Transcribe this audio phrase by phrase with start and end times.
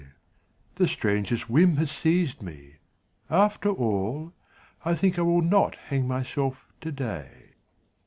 [0.77, 2.77] The strangest whim has seized me...
[3.29, 4.33] After all
[4.83, 7.51] I think I will not hang myself today.